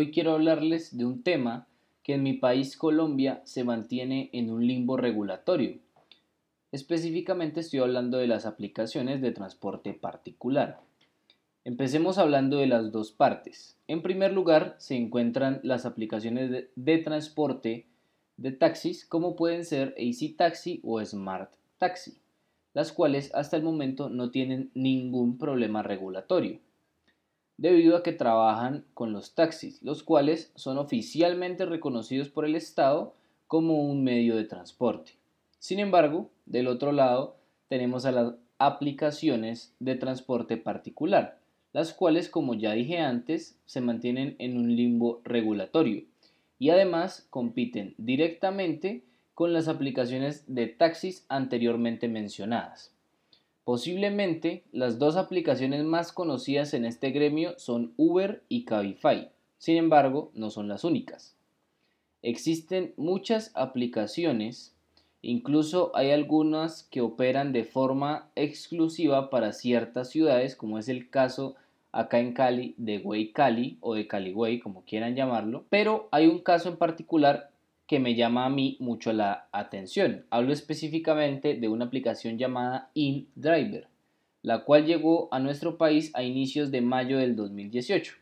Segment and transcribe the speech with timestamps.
[0.00, 1.66] Hoy quiero hablarles de un tema
[2.04, 5.80] que en mi país Colombia se mantiene en un limbo regulatorio.
[6.70, 10.78] Específicamente estoy hablando de las aplicaciones de transporte particular.
[11.64, 13.76] Empecemos hablando de las dos partes.
[13.88, 17.88] En primer lugar se encuentran las aplicaciones de, transporte
[18.36, 22.18] de taxis como pueden ser Easy Taxi o Smart Taxi,
[22.72, 26.60] las cuales hasta el momento no tienen ningún problema regulatorio
[27.58, 33.14] debido a que trabajan con los taxis, los cuales son oficialmente reconocidos por el Estado
[33.46, 35.12] como un medio de transporte.
[35.58, 37.36] Sin embargo, del otro lado
[37.68, 41.38] tenemos a las aplicaciones de transporte particular,
[41.72, 46.04] las cuales, como ya dije antes, se mantienen en un limbo regulatorio
[46.58, 49.04] y además compiten directamente
[49.34, 52.92] con las aplicaciones de taxis anteriormente mencionadas.
[53.68, 60.30] Posiblemente las dos aplicaciones más conocidas en este gremio son Uber y Cabify, sin embargo
[60.32, 61.36] no son las únicas.
[62.22, 64.74] Existen muchas aplicaciones,
[65.20, 71.54] incluso hay algunas que operan de forma exclusiva para ciertas ciudades, como es el caso
[71.92, 76.26] acá en Cali de Way Cali o de Cali Way, como quieran llamarlo, pero hay
[76.26, 77.50] un caso en particular
[77.88, 80.26] que me llama a mí mucho la atención.
[80.28, 83.88] Hablo específicamente de una aplicación llamada InDriver,
[84.42, 88.12] la cual llegó a nuestro país a inicios de mayo del 2018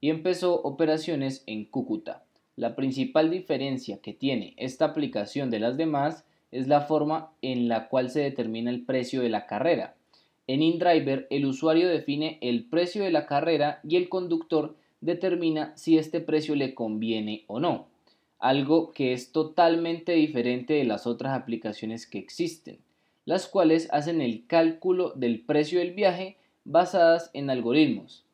[0.00, 2.24] y empezó operaciones en Cúcuta.
[2.56, 7.88] La principal diferencia que tiene esta aplicación de las demás es la forma en la
[7.88, 9.94] cual se determina el precio de la carrera.
[10.48, 15.96] En InDriver el usuario define el precio de la carrera y el conductor determina si
[15.96, 17.86] este precio le conviene o no
[18.38, 22.78] algo que es totalmente diferente de las otras aplicaciones que existen,
[23.24, 28.24] las cuales hacen el cálculo del precio del viaje basadas en algoritmos.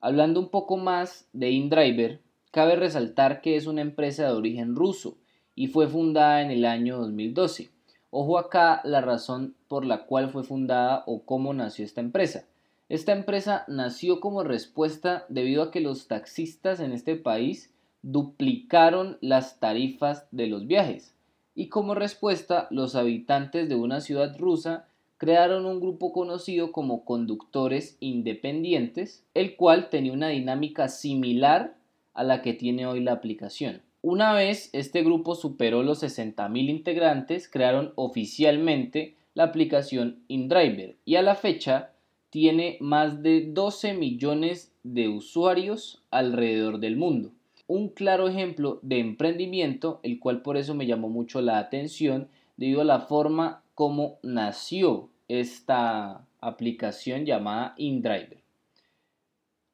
[0.00, 2.20] Hablando un poco más de InDriver,
[2.50, 5.18] cabe resaltar que es una empresa de origen ruso
[5.54, 7.70] y fue fundada en el año 2012.
[8.10, 12.46] Ojo acá la razón por la cual fue fundada o cómo nació esta empresa.
[12.88, 19.58] Esta empresa nació como respuesta debido a que los taxistas en este país duplicaron las
[19.58, 21.16] tarifas de los viajes
[21.56, 24.86] y como respuesta los habitantes de una ciudad rusa
[25.16, 31.74] crearon un grupo conocido como conductores independientes, el cual tenía una dinámica similar
[32.12, 33.80] a la que tiene hoy la aplicación.
[34.02, 41.22] Una vez este grupo superó los 60.000 integrantes, crearon oficialmente la aplicación InDriver y a
[41.22, 41.92] la fecha
[42.28, 47.32] tiene más de 12 millones de usuarios alrededor del mundo
[47.66, 52.80] un claro ejemplo de emprendimiento, el cual por eso me llamó mucho la atención debido
[52.80, 58.46] a la forma como nació esta aplicación llamada InDriver.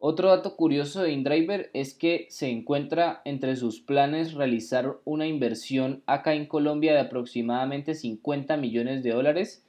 [0.05, 6.03] Otro dato curioso de InDriver es que se encuentra entre sus planes realizar una inversión
[6.07, 9.65] acá en Colombia de aproximadamente 50 millones de dólares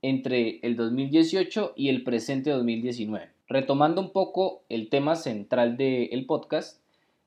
[0.00, 3.30] entre el 2018 y el presente 2019.
[3.48, 6.81] Retomando un poco el tema central del podcast,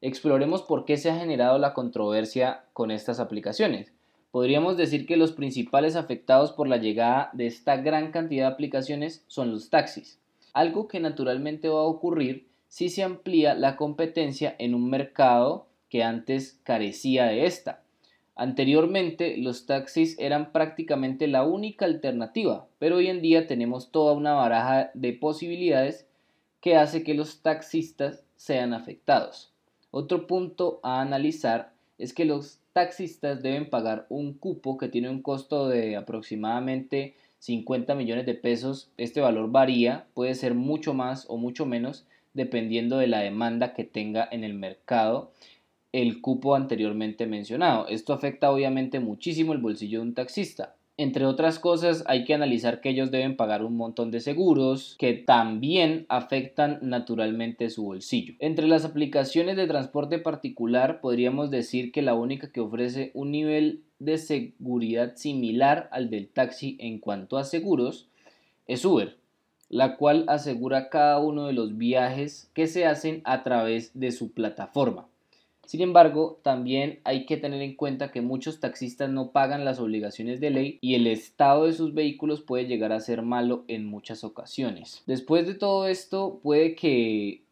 [0.07, 3.91] exploremos por qué se ha generado la controversia con estas aplicaciones.
[4.29, 9.23] Podríamos decir que los principales afectados por la llegada de esta gran cantidad de aplicaciones
[9.25, 10.19] son los taxis,
[10.53, 16.03] algo que naturalmente va a ocurrir si se amplía la competencia en un mercado que
[16.03, 17.81] antes carecía de esta.
[18.35, 24.33] Anteriormente los taxis eran prácticamente la única alternativa, pero hoy en día tenemos toda una
[24.33, 26.05] baraja de posibilidades
[26.61, 29.54] que hace que los taxistas sean afectados.
[29.97, 35.21] Otro punto a analizar es que los taxistas deben pagar un cupo que tiene un
[35.21, 38.89] costo de aproximadamente 50 millones de pesos.
[38.97, 43.85] Este valor varía, puede ser mucho más o mucho menos dependiendo de la demanda que
[43.85, 45.31] tenga en el mercado
[45.93, 47.87] el cupo anteriormente mencionado.
[47.87, 50.75] Esto afecta obviamente muchísimo el bolsillo de un taxista.
[50.97, 55.13] Entre otras cosas, hay que analizar que ellos deben pagar un montón de seguros que
[55.13, 58.35] también afectan naturalmente su bolsillo.
[58.39, 63.83] Entre las aplicaciones de transporte particular, podríamos decir que la única que ofrece un nivel
[63.99, 68.07] de seguridad similar al del taxi en cuanto a seguros
[68.65, 69.17] es Uber,
[69.67, 74.31] la cual asegura cada uno de los viajes que se hacen a través de su
[74.31, 75.09] plataforma.
[75.65, 80.39] Sin embargo, también hay que tener en cuenta que muchos taxistas no pagan las obligaciones
[80.39, 84.23] de ley y el estado de sus vehículos puede llegar a ser malo en muchas
[84.23, 85.03] ocasiones.
[85.07, 87.43] Después de todo esto, puede que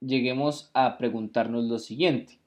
[0.00, 2.38] lleguemos a preguntarnos lo siguiente.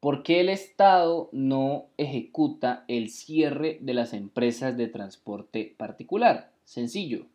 [0.00, 6.52] ¿Por qué el Estado no ejecuta el cierre de las empresas de transporte particular?
[6.64, 7.26] Sencillo,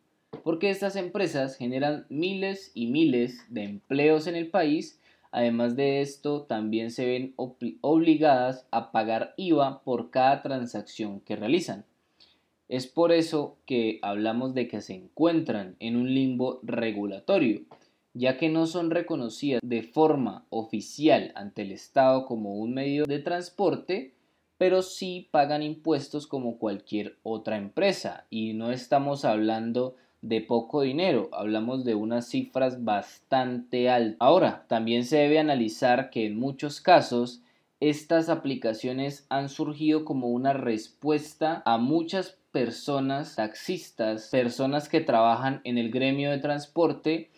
[0.42, 5.00] porque estas empresas generan miles y miles de empleos en el país
[5.36, 11.84] Además de esto, también se ven obligadas a pagar IVA por cada transacción que realizan.
[12.70, 17.60] Es por eso que hablamos de que se encuentran en un limbo regulatorio,
[18.14, 23.18] ya que no son reconocidas de forma oficial ante el Estado como un medio de
[23.18, 24.14] transporte,
[24.56, 28.26] pero sí pagan impuestos como cualquier otra empresa.
[28.30, 29.96] Y no estamos hablando
[30.28, 34.16] de poco dinero, hablamos de unas cifras bastante altas.
[34.20, 37.42] Ahora, también se debe analizar que en muchos casos
[37.78, 45.78] estas aplicaciones han surgido como una respuesta a muchas personas taxistas, personas que trabajan en
[45.78, 47.30] el gremio de transporte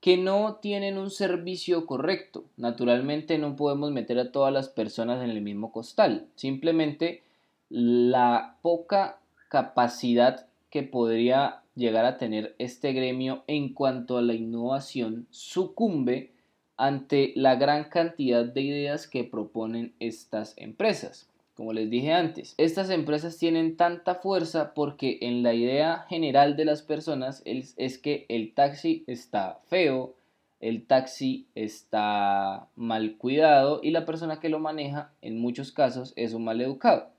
[0.00, 2.44] que no tienen un servicio correcto.
[2.56, 6.26] Naturalmente no podemos meter a todas las personas en el mismo costal.
[6.34, 7.22] Simplemente
[7.68, 9.18] la poca
[9.48, 16.32] capacidad que podría llegar a tener este gremio en cuanto a la innovación sucumbe
[16.76, 21.28] ante la gran cantidad de ideas que proponen estas empresas.
[21.54, 26.64] Como les dije antes, estas empresas tienen tanta fuerza porque en la idea general de
[26.64, 30.14] las personas es, que el taxi está feo,
[30.60, 36.32] el taxi está mal cuidado y la persona que lo maneja en muchos casos es
[36.32, 37.11] un mal educado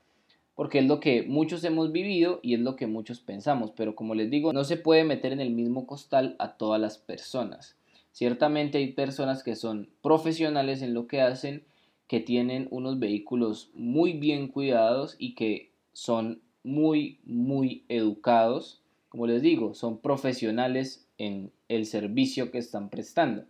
[0.54, 4.14] porque es lo que muchos hemos vivido y es lo que muchos pensamos, pero como
[4.14, 7.76] les digo, no se puede meter en el mismo costal a todas las personas.
[8.12, 11.64] Ciertamente hay personas que son profesionales en lo que hacen,
[12.06, 18.80] que tienen unos vehículos muy bien cuidados y que son muy, muy educados.
[19.08, 23.44] Como les digo, son profesionales en el servicio que están prestando.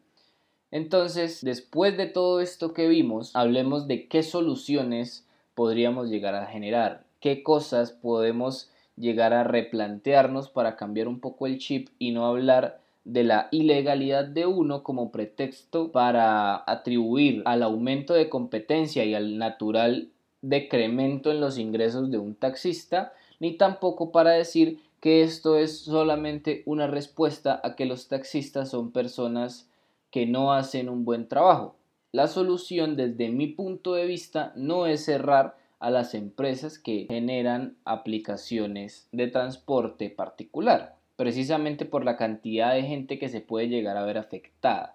[0.71, 5.24] Entonces, después de todo esto que vimos, hablemos de qué soluciones
[5.55, 11.59] podríamos llegar a generar, qué cosas podemos llegar a replantearnos para cambiar un poco el
[11.59, 18.15] chip y no hablar de la ilegalidad de uno como pretexto para atribuir al aumento
[18.15, 20.09] de competencia y al natural
[20.43, 26.63] decremento en los ingresos de un taxista, ni tampoco para decir que esto es solamente
[26.67, 29.69] una respuesta a que los taxistas son personas
[30.11, 31.77] que no hacen un buen trabajo.
[32.15, 37.77] La solución desde mi punto de vista no es cerrar a las empresas que generan
[37.85, 44.05] aplicaciones de transporte particular, precisamente por la cantidad de gente que se puede llegar a
[44.05, 44.95] ver afectada.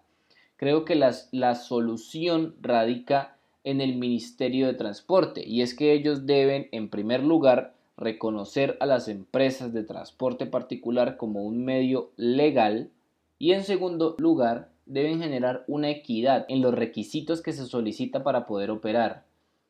[0.56, 6.70] Creo que la solución radica en el Ministerio de Transporte y es que ellos deben,
[6.72, 12.92] en primer lugar, reconocer a las empresas de transporte particular como un medio legal
[13.40, 18.46] y en segundo lugar deben generar una equidad en los requisitos que se solicita para
[18.48, 19.24] poder operar.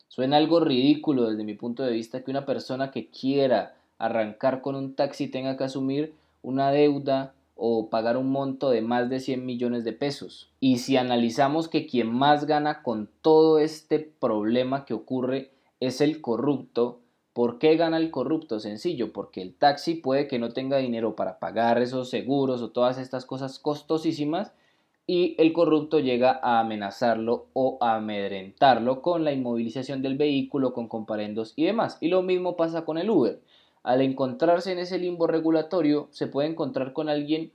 [0.08, 4.74] Suena algo ridículo desde mi punto de vista que una persona que quiera arrancar con
[4.74, 9.44] un taxi tenga que asumir una deuda o pagar un monto de más de 100
[9.44, 10.48] millones de pesos.
[10.58, 15.50] Y si analizamos que quien más gana con todo este problema que ocurre
[15.80, 17.00] es el corrupto,
[17.34, 18.58] ¿por qué gana el corrupto?
[18.58, 22.96] Sencillo, porque el taxi puede que no tenga dinero para pagar esos seguros o todas
[22.96, 24.52] estas cosas costosísimas
[25.12, 30.86] y el corrupto llega a amenazarlo o a amedrentarlo con la inmovilización del vehículo, con
[30.86, 31.98] comparendos y demás.
[32.00, 33.40] Y lo mismo pasa con el Uber.
[33.82, 37.50] Al encontrarse en ese limbo regulatorio, se puede encontrar con alguien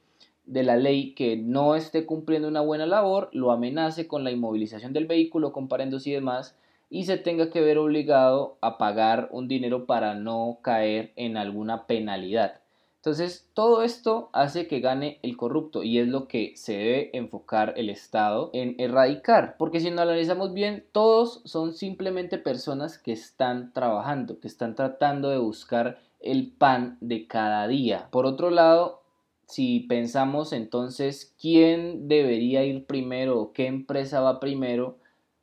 [0.45, 4.91] de la ley que no esté cumpliendo una buena labor, lo amenace con la inmovilización
[4.91, 6.57] del vehículo, comparendos y demás,
[6.89, 11.87] y se tenga que ver obligado a pagar un dinero para no caer en alguna
[11.87, 12.64] penalidad.
[13.05, 17.75] Entonces, todo esto hace que gane el corrupto y es lo que se debe enfocar
[17.77, 19.57] el Estado en erradicar.
[19.59, 25.29] Porque si no analizamos bien, todos son simplemente personas que están trabajando, que están tratando
[25.29, 28.07] de buscar el pan de cada día.
[28.09, 29.03] Por otro lado,
[29.45, 34.97] si pensamos entonces quién debería ir primero o qué empresa va primero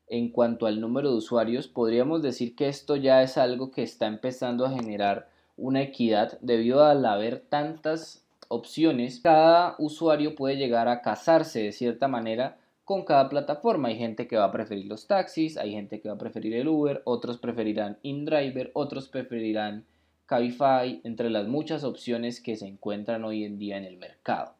[0.09, 4.09] en cuanto al número de usuarios, podríamos decir que esto ya es algo que está
[4.09, 5.31] empezando a generar
[5.63, 9.21] una equidad debido al haber tantas opciones.
[9.21, 13.89] Cada usuario puede llegar a casarse de cierta manera con cada plataforma.
[13.89, 16.67] Hay gente que va a preferir los taxis, hay gente que va a preferir el
[16.67, 19.87] Uber, otros preferirán InDriver, otros preferirán
[20.27, 24.55] Cabify, entre las muchas opciones que se encuentran hoy en día en el mercado.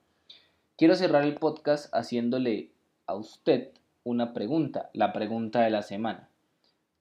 [0.77, 2.71] Quiero cerrar el podcast haciéndole
[3.07, 3.71] a usted
[4.05, 6.29] una pregunta, la pregunta de la semana.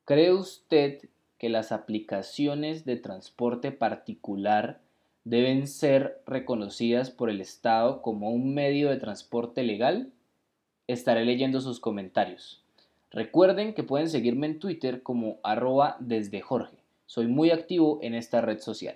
[0.06, 1.02] ¿Cree usted
[1.42, 4.80] que las aplicaciones de transporte particular
[5.24, 10.12] deben ser reconocidas por el Estado como un medio de transporte legal?
[10.86, 12.64] Estaré leyendo sus comentarios.
[13.10, 16.78] Recuerden que pueden seguirme en Twitter como arroba desde Jorge.
[17.08, 18.94] Soy muy activo en esta red social.